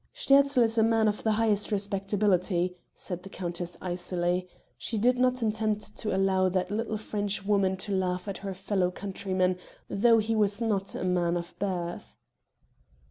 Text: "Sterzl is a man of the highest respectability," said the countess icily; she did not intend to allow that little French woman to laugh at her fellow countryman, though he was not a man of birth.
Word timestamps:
"Sterzl 0.15 0.63
is 0.63 0.79
a 0.79 0.83
man 0.83 1.07
of 1.07 1.21
the 1.21 1.33
highest 1.33 1.71
respectability," 1.71 2.75
said 2.95 3.21
the 3.21 3.29
countess 3.29 3.77
icily; 3.83 4.47
she 4.75 4.97
did 4.97 5.19
not 5.19 5.43
intend 5.43 5.79
to 5.79 6.15
allow 6.15 6.49
that 6.49 6.71
little 6.71 6.97
French 6.97 7.45
woman 7.45 7.77
to 7.77 7.91
laugh 7.95 8.27
at 8.27 8.39
her 8.39 8.55
fellow 8.55 8.89
countryman, 8.89 9.57
though 9.91 10.17
he 10.17 10.35
was 10.35 10.59
not 10.59 10.95
a 10.95 11.03
man 11.03 11.37
of 11.37 11.53
birth. 11.59 12.15